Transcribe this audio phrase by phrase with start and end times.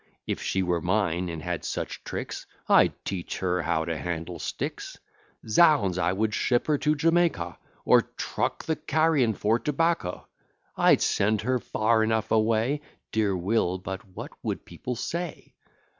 [0.25, 4.97] If she were mine, and had such tricks, I'd teach her how to handle sticks:
[5.47, 5.99] Z ds!
[5.99, 10.25] I would ship her to Jamaica, Or truck the carrion for tobacco:
[10.75, 15.53] I'd send her far enough away Dear Will; but what would people say?